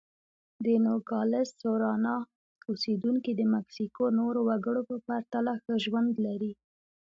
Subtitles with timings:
[0.65, 2.15] د نوګالس سونورا
[2.69, 6.51] اوسېدونکي د مکسیکو نورو وګړو په پرتله ښه ژوند لري.